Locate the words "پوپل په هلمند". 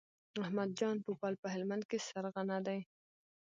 1.05-1.83